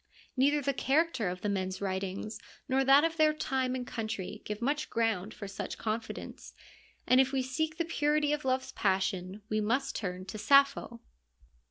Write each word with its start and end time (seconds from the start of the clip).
Neither 0.35 0.63
the 0.63 0.73
character 0.73 1.29
of 1.29 1.41
the 1.41 1.47
men's 1.47 1.79
writings 1.79 2.39
nor 2.67 2.83
that 2.83 3.03
of 3.03 3.17
their 3.17 3.33
time 3.33 3.75
and 3.75 3.85
country 3.85 4.41
give 4.45 4.59
much 4.59 4.89
ground 4.89 5.31
for 5.31 5.47
such 5.47 5.77
con 5.77 6.01
fidence, 6.01 6.53
and 7.05 7.21
if 7.21 7.31
we 7.31 7.43
seek 7.43 7.77
the 7.77 7.85
purity 7.85 8.33
of 8.33 8.43
love's 8.43 8.71
passion 8.71 9.43
we 9.47 9.61
must 9.61 9.95
turn 9.95 10.25
to 10.25 10.39
Sappho. 10.39 11.01